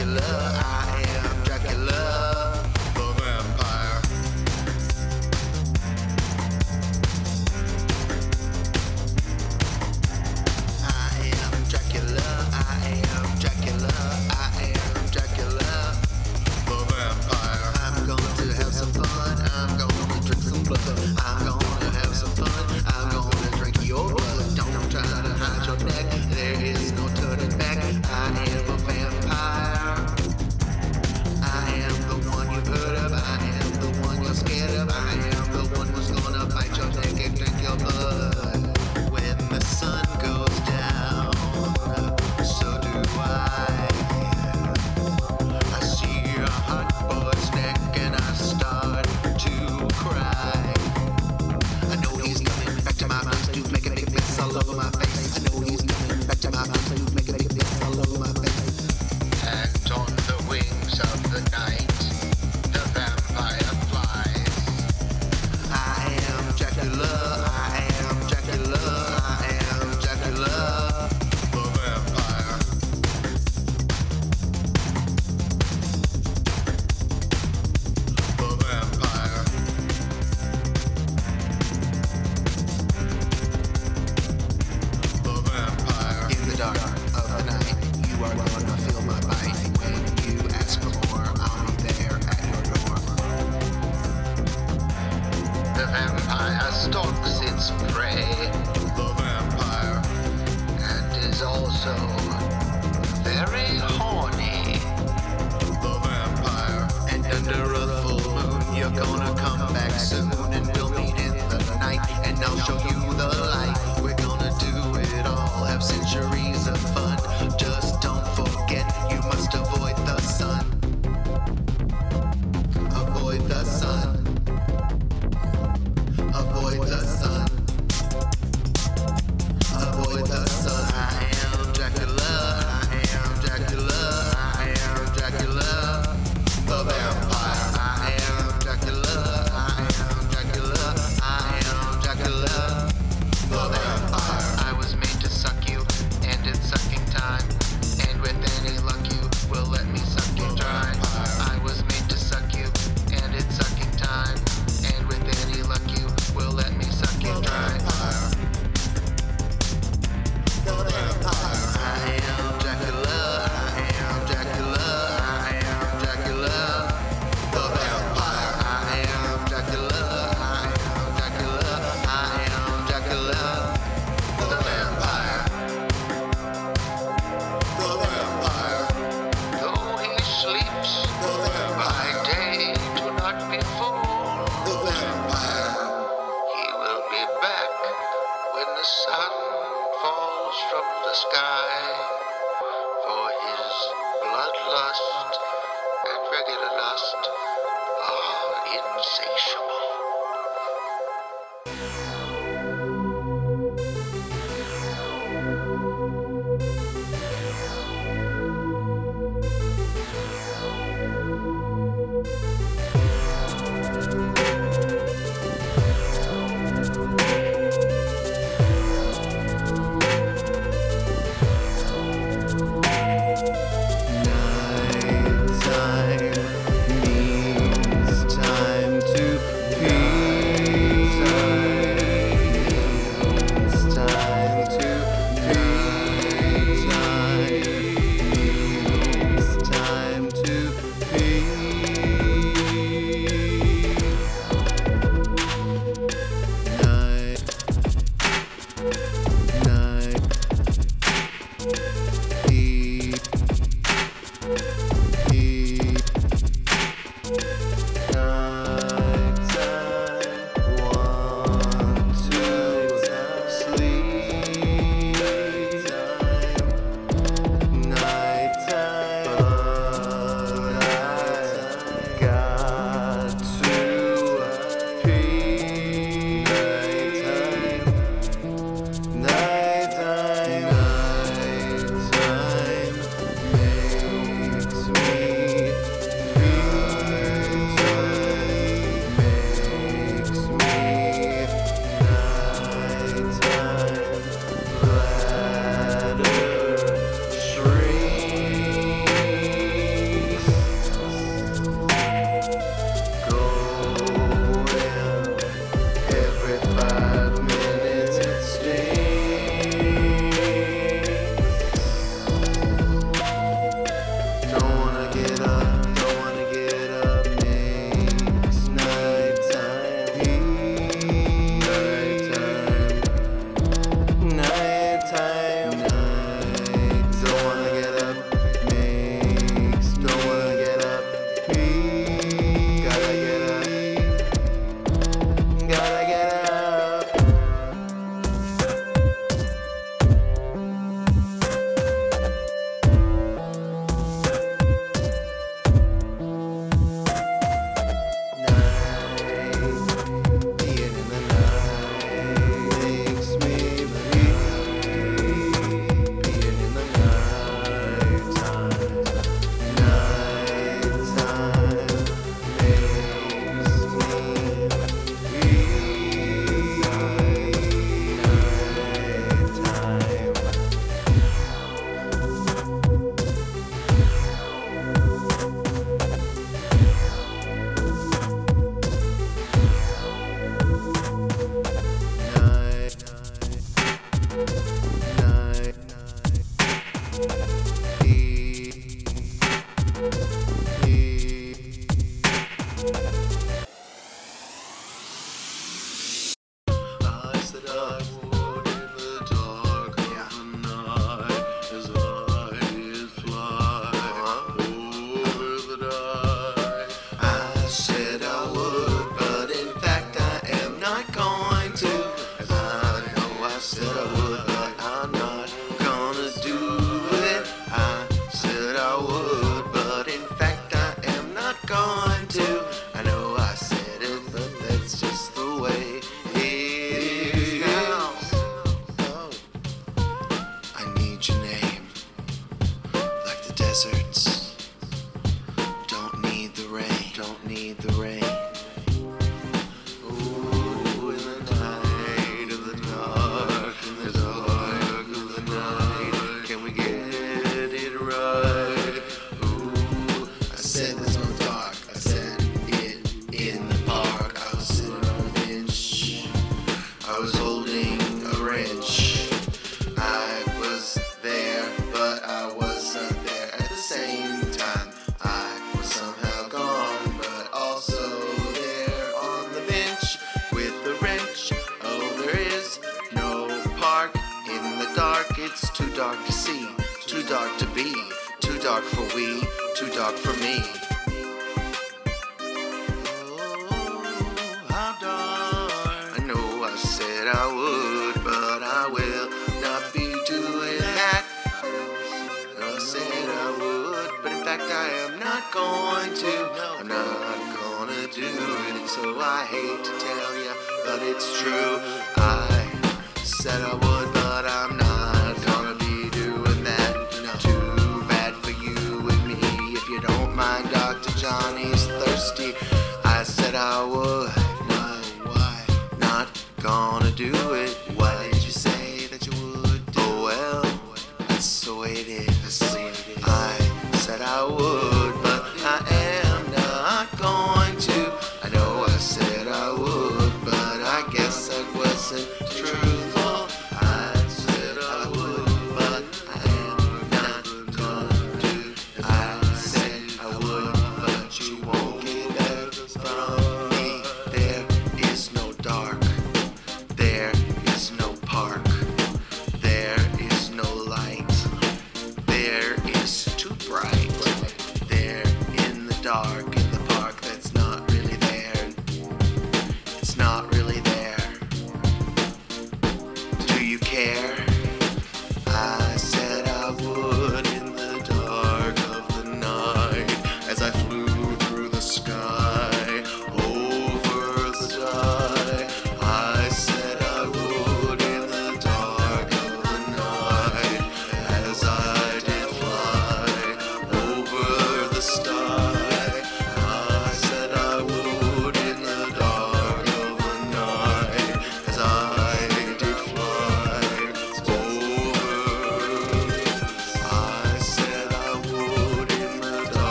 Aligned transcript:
your 0.00 0.14
love. 0.14 0.49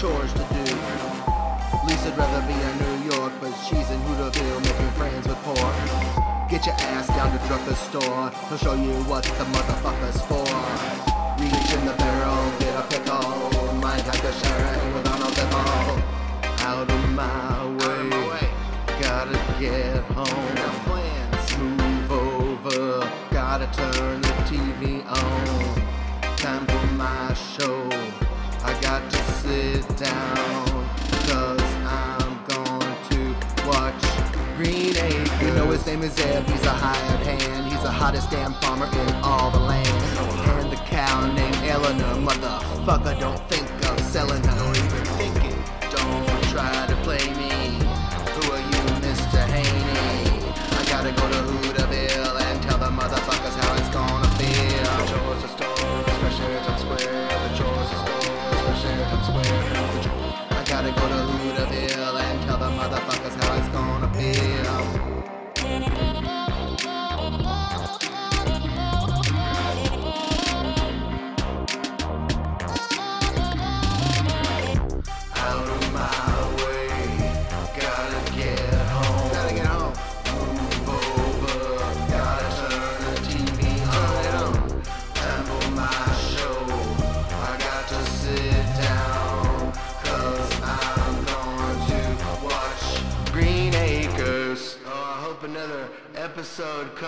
chores 0.00 0.32
to 0.32 0.38
do. 0.38 0.64
Lisa'd 1.84 2.16
rather 2.16 2.40
be 2.48 2.56
in 2.56 2.74
New 2.84 3.12
York, 3.12 3.32
but 3.38 3.52
she's 3.68 3.90
in 3.90 4.00
Hooterville 4.08 4.60
making 4.64 4.90
friends 4.96 5.28
with 5.28 5.36
pork. 5.44 5.76
Get 6.48 6.64
your 6.64 6.74
ass 6.92 7.08
down 7.08 7.30
to 7.32 7.38
Drucker's 7.44 7.76
store, 7.76 8.30
he'll 8.48 8.56
show 8.56 8.74
you 8.74 8.94
what 9.04 9.24
the 9.24 9.44
motherfucker's 9.52 10.20
for. 10.22 10.48
Reach 11.36 11.72
in 11.76 11.84
the 11.84 11.92
barrel, 11.98 12.50
get 12.60 12.74
a 12.80 12.84
pickle, 12.88 13.76
might 13.76 14.00
have 14.00 14.20
to 14.24 14.32
share 14.40 14.72
it 14.72 14.94
with 14.94 15.04
Donald 15.04 15.34
Bickle. 15.34 16.02
Out 16.70 16.90
of 16.90 17.10
my 17.10 17.66
way, 17.82 18.48
gotta 19.02 19.38
get 19.60 20.02
home. 20.16 20.46
Move 21.76 22.10
over, 22.10 23.10
gotta 23.30 23.66
turn 23.76 24.22
the 24.22 24.34
TV 24.48 25.04
on. 25.04 26.36
Time 26.38 26.64
for 26.66 26.86
my 26.94 27.34
show 27.34 27.89
sit 29.42 29.96
down, 29.96 30.66
cause 31.26 31.60
I'm 31.86 32.44
going 32.44 32.96
to 33.10 33.66
watch 33.66 34.04
Green 34.56 34.96
Acres. 34.96 35.42
You 35.42 35.52
know 35.54 35.70
his 35.70 35.86
name 35.86 36.02
is 36.02 36.18
Eb. 36.20 36.44
he's 36.46 36.64
a 36.64 36.70
hired 36.70 37.26
hand, 37.26 37.72
he's 37.72 37.82
the 37.82 37.90
hottest 37.90 38.30
damn 38.30 38.52
farmer 38.54 38.86
in 38.86 39.14
all 39.22 39.50
the 39.50 39.60
land. 39.60 39.88
And 40.60 40.70
the 40.70 40.76
cow 40.76 41.26
named 41.32 41.56
Eleanor, 41.64 42.28
motherfucker, 42.28 43.18
don't 43.18 43.40
think 43.48 43.66
of 43.88 44.00
selling 44.00 44.42
her. 44.44 44.79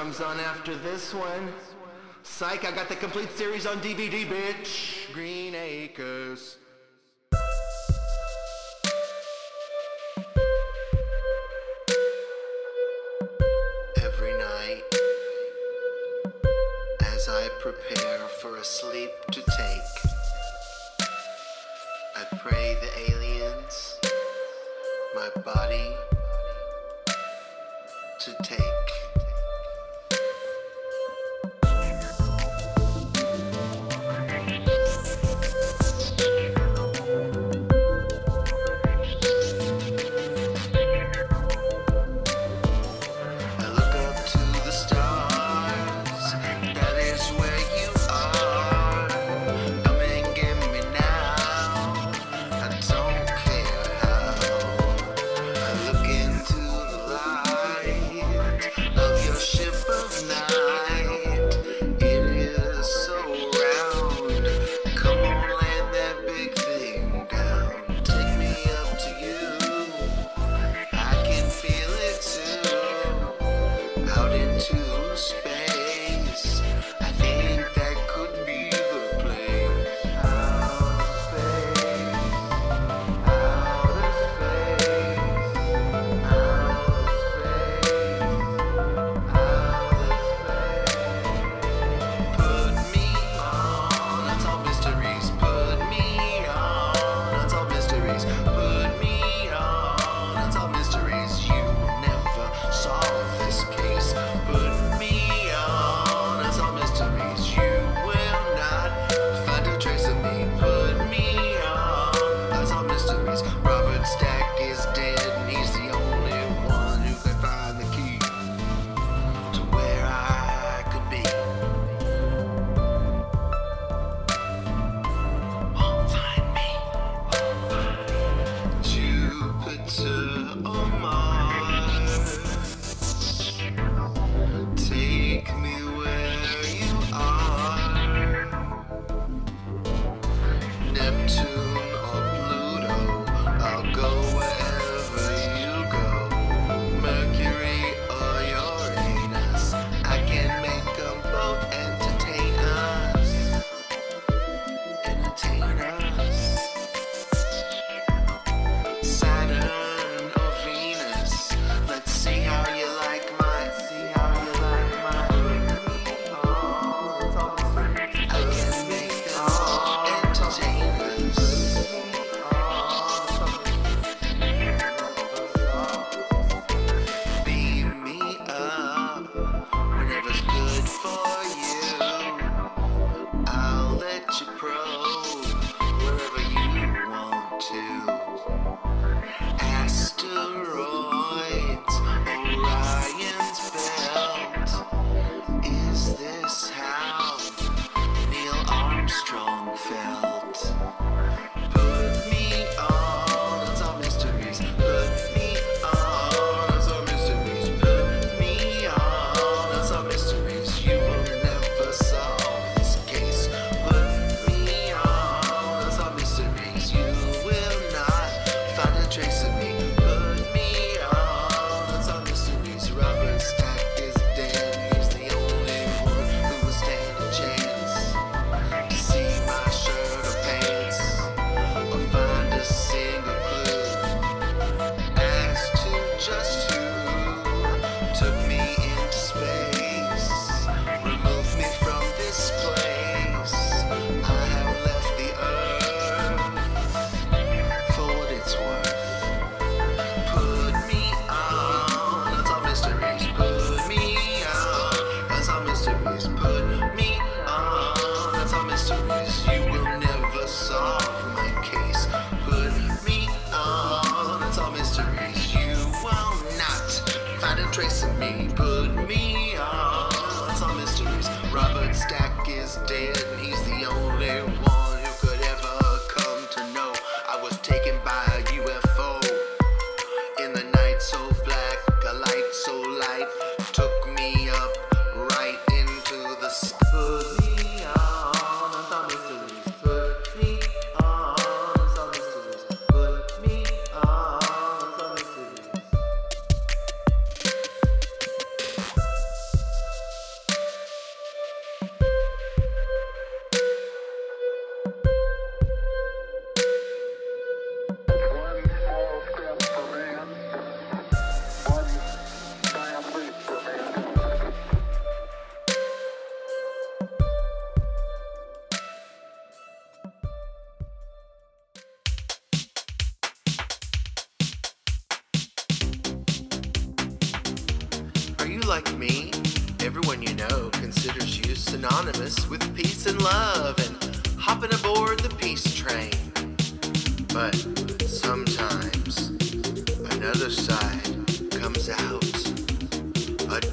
comes 0.03 0.21
on 0.21 0.41
after 0.41 0.75
this 0.75 1.15
one. 1.15 1.53
Psych, 2.25 2.65
I 2.65 2.73
got 2.73 2.89
the 2.89 2.97
complete 2.97 3.31
series 3.37 3.67
on 3.67 3.77
DVD, 3.77 4.27
bitch. 4.27 5.13
Green 5.13 5.55
Acres. 5.55 6.57
Every 14.03 14.33
night, 14.33 14.83
as 17.03 17.29
I 17.29 17.49
prepare 17.61 18.27
for 18.41 18.57
a 18.57 18.65
sleep 18.65 19.13
to 19.31 19.41
take, 19.41 19.93
I 22.17 22.25
pray 22.39 22.75
the 22.75 23.13
aliens, 23.13 24.01
my 25.15 25.29
body, 25.45 25.95
to 28.19 28.37
take. 28.43 28.62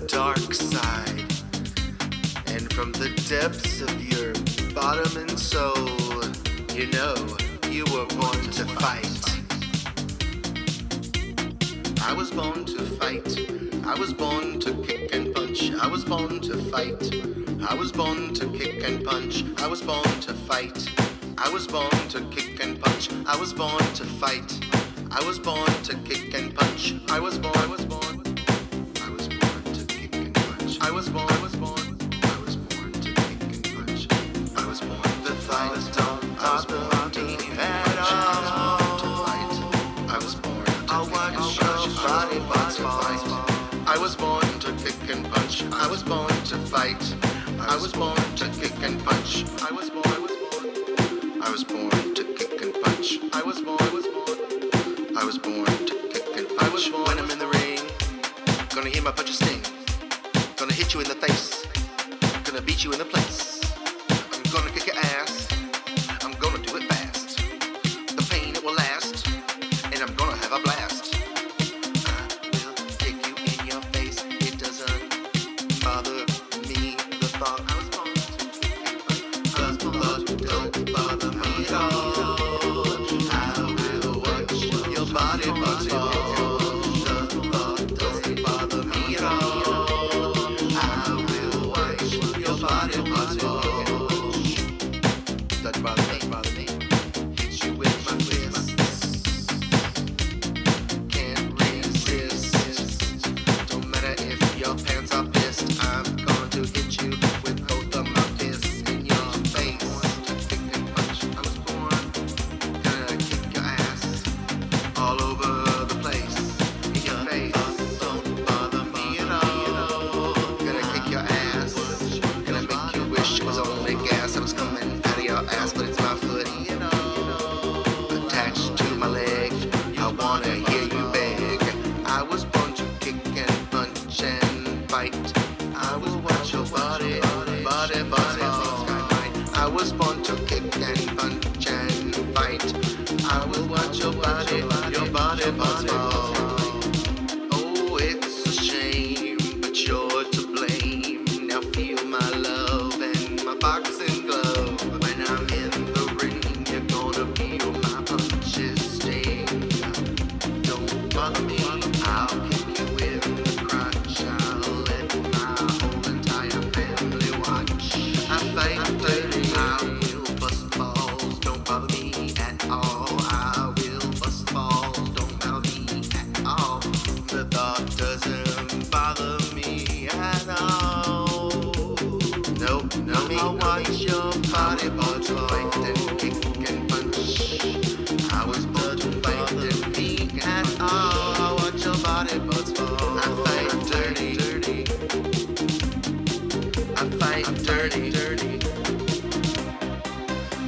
Dark 0.09 0.53
side. 0.55 1.19
And 2.47 2.73
from 2.73 2.91
the 2.93 3.09
depths 3.29 3.81
of 3.81 3.93
your 4.03 4.33
bottom 4.73 5.17
and 5.17 5.39
soul, 5.39 5.87
you 6.73 6.87
know 6.87 7.15
you 7.69 7.85
were 7.93 8.07
born 8.17 8.41
to 8.57 8.65
fight. 8.81 9.05
I 12.01 12.13
was 12.13 12.31
born 12.31 12.65
to 12.65 12.81
fight. 12.97 13.29
I 13.85 13.93
was 13.99 14.11
born 14.11 14.59
to 14.61 14.73
kick 14.83 15.13
and 15.13 15.33
punch. 15.33 15.71
I 15.73 15.87
was 15.87 16.03
born 16.03 16.39
to 16.41 16.57
fight. 16.71 17.03
I 17.69 17.75
was 17.75 17.91
born 17.91 18.33
to 18.33 18.47
kick 18.57 18.83
and 18.83 19.05
punch. 19.05 19.43
I 19.57 19.67
was 19.67 19.81
born 19.83 20.03
to 20.21 20.33
fight. 20.33 20.89
I 21.37 21.49
was 21.49 21.67
born 21.67 21.91
to 22.09 22.21
kick 22.31 22.63
and 22.63 22.81
punch. 22.81 23.09
I 23.27 23.37
was 23.39 23.53
born 23.53 23.85
to 23.93 24.05
fight. 24.05 24.59
I 25.11 25.23
was 25.23 25.37
born 25.37 25.71
to 25.83 25.95
kick 25.97 26.33
and 26.33 26.55
punch. 26.55 26.95
I 27.09 27.19
was 27.19 27.37
born. 27.37 27.55
I 27.57 27.67
was 27.67 27.85
I 30.89 30.91
was 30.91 31.07
born. 31.07 31.29
I 31.29 31.43
was 31.43 31.55
born. 31.55 31.97
I 32.23 32.41
was 32.43 32.55
born 32.55 32.91
to 32.91 33.13
kick 33.13 33.43
and 33.43 33.63
punch. 33.75 34.07
I 34.57 34.65
was 34.67 34.81
born. 34.81 35.01
The 35.23 35.35
fight 35.45 35.69
don't 35.93 36.35
bother 36.35 37.21
me 37.21 37.35
at 37.59 37.97
all. 37.99 38.39
I 40.09 40.17
was 40.19 40.33
born 40.33 40.65
to 40.65 40.89
kick 40.89 41.05
and 41.05 41.37
punch. 41.37 41.61
your 41.85 41.95
body 42.09 42.39
parts 42.49 42.77
fight. 42.77 43.21
I 43.87 43.99
was 43.99 44.15
born 44.15 44.49
to 44.61 44.71
kick 44.83 45.15
and 45.15 45.29
punch. 45.29 45.63
I 45.71 45.87
was 45.87 46.01
born 46.01 46.33
to 46.45 46.57
fight. 46.57 47.15
I 47.59 47.75
was 47.75 47.91
born 47.91 48.17
to 48.37 48.49
kick 48.59 48.73
and 48.81 48.99
punch. 49.05 49.45
I 49.61 49.71
was 49.71 49.71
born. 49.71 49.71
I 49.71 49.71
was 49.71 49.89
born. 49.91 49.98
You 60.99 61.05
in 61.05 61.19
the 61.19 61.27
face. 61.27 61.65
Gonna 62.43 62.61
beat 62.61 62.83
you 62.83 62.91
in 62.91 62.99
the 62.99 63.05
place. 63.05 63.61
I'm 64.33 64.43
gonna 64.51 64.69
kick 64.71 64.87
your 64.87 64.97
ass. 64.97 65.47
I'm 66.23 66.33
gonna 66.33 66.57
do 66.57 66.75
it 66.77 66.83
fast. 66.91 67.37
The 68.17 68.25
pain 68.29 68.55
it 68.55 68.63
will 68.63 68.73
last, 68.73 69.27
and 69.93 69.99
I'm 70.01 70.13
gonna 70.15 70.35
have 70.37 70.51
a 70.51 70.59
blast. 70.59 71.15
I 72.05 72.17
will 72.65 72.73
kick 72.97 73.15
you 73.27 73.35
in 73.49 73.67
your 73.67 73.81
face. 73.93 74.25
It 74.47 74.57
doesn't 74.57 75.83
bother 75.83 76.25
me. 76.67 76.97
The 77.21 77.29
thought 77.39 77.61
I 77.67 77.75
was 77.79 77.89
born 77.95 78.13
to 79.55 79.85
the 79.85 79.91
thought 79.99 80.23
don't 80.49 80.93
bother 80.93 81.31
me 81.31 81.51
at 81.65 81.73
all. 81.73 82.29
I 83.31 83.43
will 84.03 84.19
watch 84.25 84.59
your 84.95 85.07
body 85.13 85.49
parts 85.61 85.87
fall. 85.87 86.18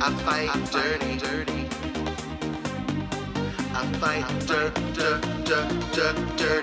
I 0.03 0.09
fight 0.23 0.49
dirty, 0.71 1.15
dirty. 1.17 1.67
I 3.71 3.85
fight 3.99 4.25
dirt, 4.47 4.73
dirt, 4.95 5.21
dirt, 5.45 5.93
dirt, 5.93 6.37
dirty, 6.37 6.60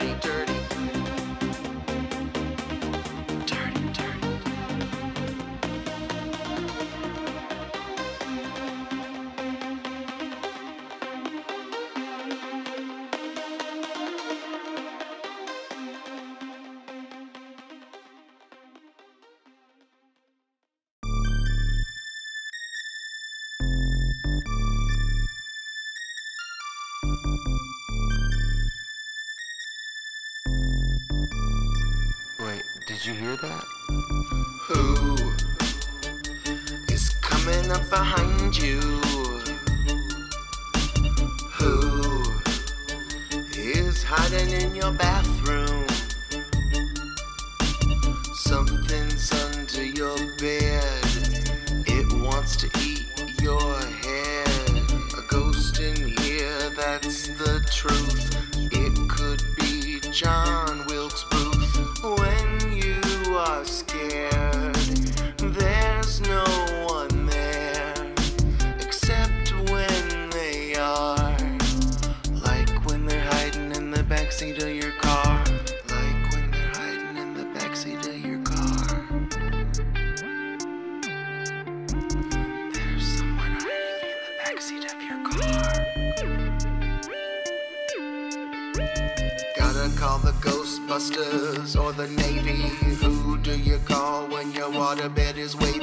Or 90.99 91.93
the 91.93 92.09
Navy? 92.09 92.57
Who 93.05 93.39
do 93.39 93.57
you 93.57 93.79
call 93.85 94.27
when 94.27 94.51
your 94.51 94.69
waterbed 94.69 95.37
is 95.37 95.55
waiting? 95.55 95.78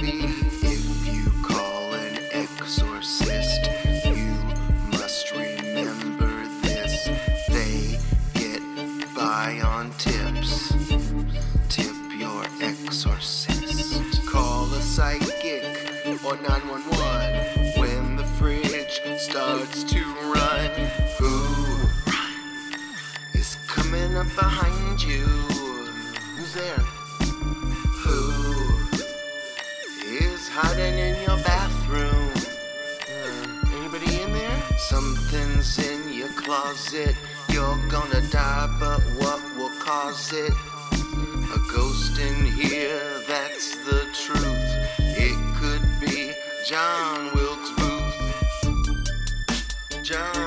behind 24.35 25.03
you. 25.03 25.25
Who's 26.35 26.53
there? 26.53 26.83
Who 28.03 28.17
is 30.05 30.47
hiding 30.49 30.97
in 30.97 31.15
your 31.27 31.37
bathroom? 31.43 32.31
Uh, 33.11 33.77
anybody 33.77 34.21
in 34.21 34.33
there? 34.33 34.61
Something's 34.77 35.77
in 35.79 36.13
your 36.13 36.29
closet. 36.29 37.15
You're 37.49 37.77
gonna 37.89 38.21
die, 38.31 38.67
but 38.79 39.01
what 39.19 39.41
will 39.55 39.75
cause 39.79 40.33
it? 40.33 40.53
A 41.53 41.59
ghost 41.71 42.17
in 42.19 42.45
here, 42.45 43.01
that's 43.27 43.75
the 43.85 44.07
truth. 44.13 44.71
It 44.99 45.37
could 45.59 45.85
be 45.99 46.33
John 46.65 47.31
Wilkes 47.35 47.71
Booth. 47.77 48.15
John. 50.03 50.44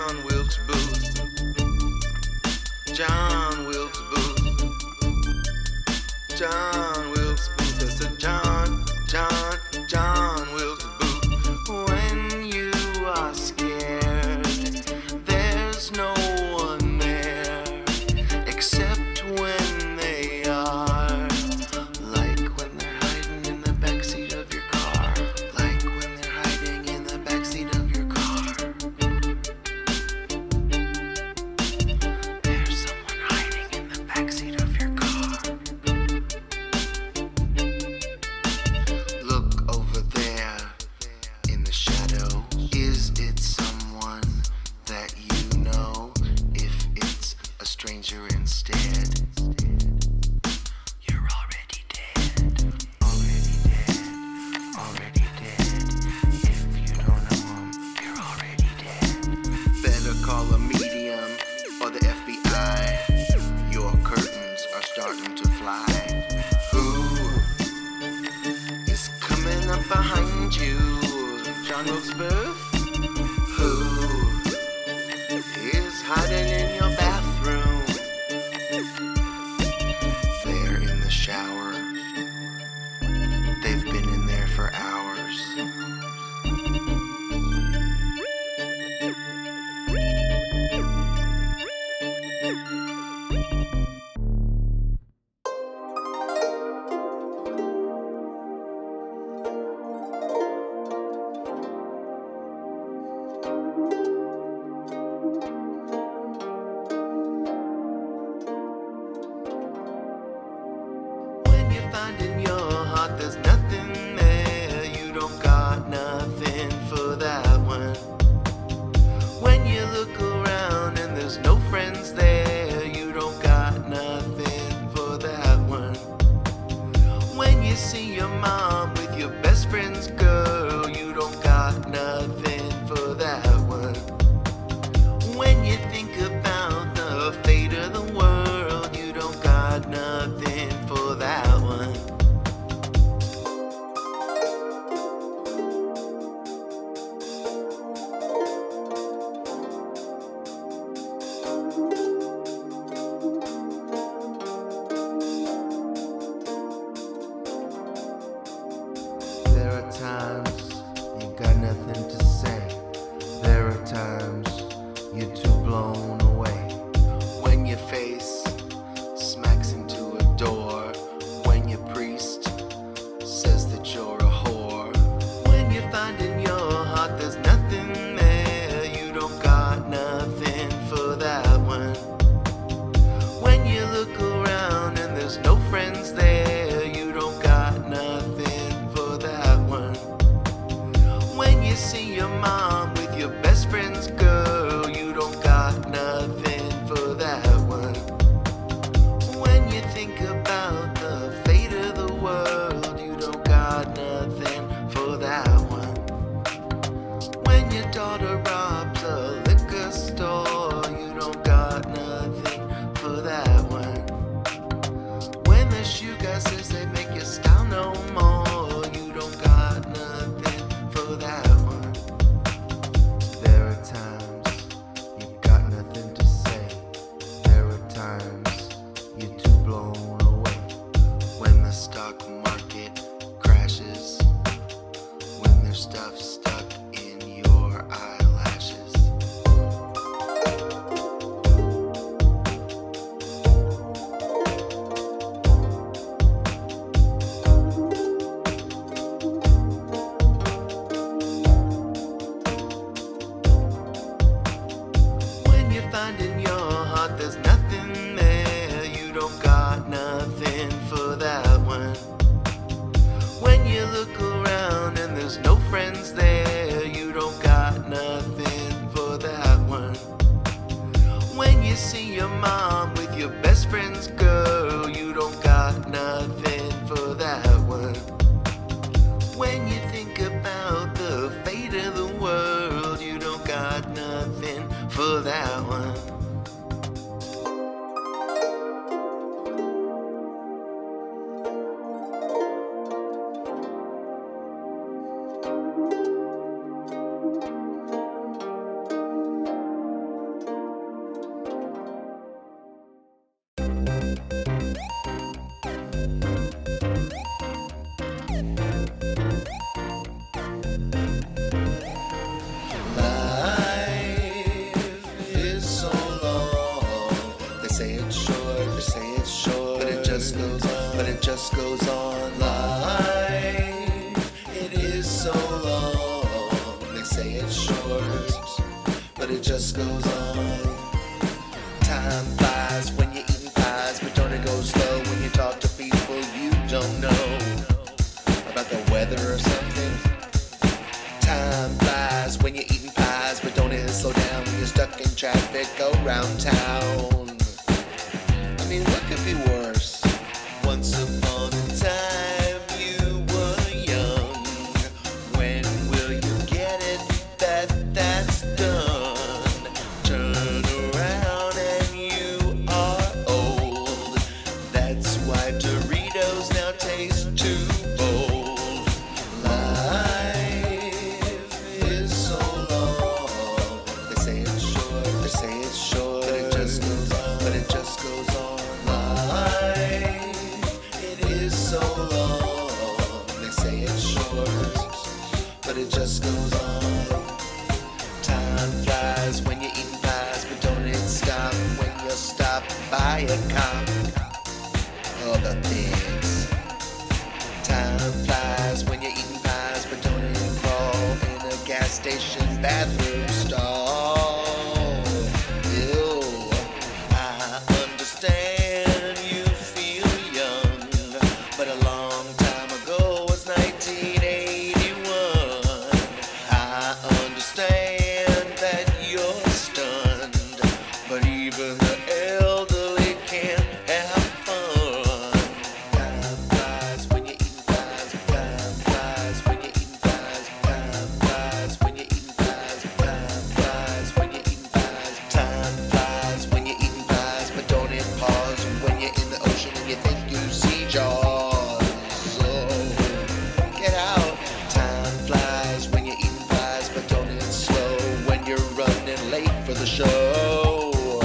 show. 449.88 451.20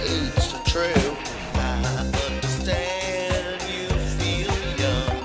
It's 0.00 0.52
true. 0.70 1.16
I 1.54 1.84
understand 1.98 3.62
you 3.62 3.88
feel 4.16 4.54
young, 4.78 5.24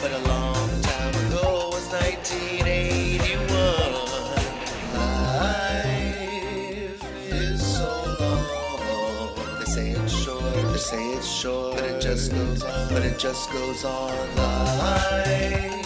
but 0.00 0.12
a 0.12 0.18
long 0.28 0.70
time 0.82 1.14
ago 1.26 1.70
was 1.72 1.86
1981. 1.90 3.50
Life 4.94 7.02
is 7.32 7.60
so 7.76 7.90
long. 8.20 9.34
They 9.58 9.64
say 9.66 9.90
it's 9.90 10.12
short. 10.12 10.54
They 10.72 10.78
say 10.78 11.04
it's 11.14 11.26
short, 11.28 11.74
but 11.74 11.84
it 11.84 12.00
just 12.00 12.30
goes 12.30 12.62
on. 12.62 12.88
But 12.88 13.02
it 13.04 13.18
just 13.18 13.50
goes 13.50 13.84
on. 13.84 14.12
Life. 14.36 15.85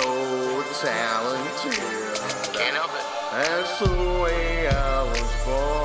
so 0.00 0.62
talented. 0.80 1.72
Can't 2.54 2.76
help 2.76 2.90
it. 2.94 3.06
That's 3.32 3.78
the 3.80 4.22
way 4.22 4.68
I 4.68 5.02
was 5.02 5.44
born. 5.44 5.77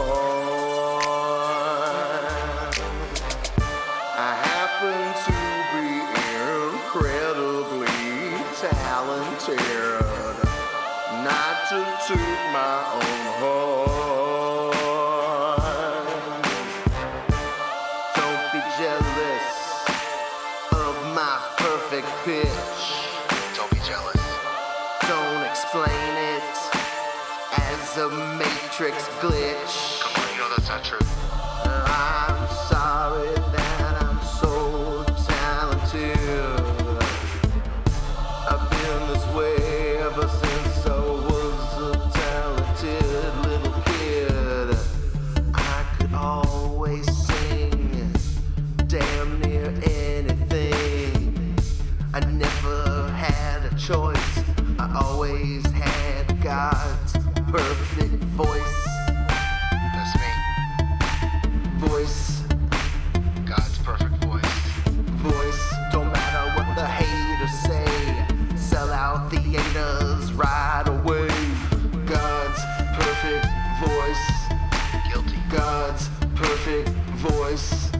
voice. 77.53 77.91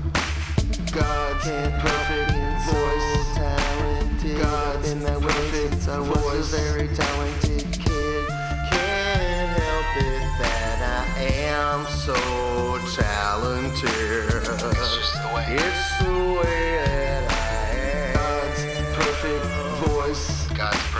God's 0.92 1.46
perfect 1.46 2.32
voice. 2.66 3.36
Talented 3.36 4.42
God's 4.42 4.92
in 4.92 5.00
that 5.02 5.22
perfect 5.22 5.88
I 5.88 6.00
was 6.00 6.54
a 6.54 6.58
very 6.58 6.88
talented 6.96 7.72
kid. 7.72 8.28
Can't 8.72 9.52
help 9.62 9.98
it 9.98 10.24
that 10.42 10.80
I 10.82 11.24
am 11.54 11.86
so 11.86 12.16
talented. 12.96 13.90
It's 13.92 14.96
just 14.98 15.14
the 15.22 15.30
way. 15.36 15.46
It's 15.50 15.98
the 16.00 16.18
way 16.40 16.66
that 16.86 17.32
I 17.32 17.78
am. 17.78 18.14
God's 18.16 18.64
perfect 18.98 19.46
voice. 19.88 20.48
God's 20.58 20.93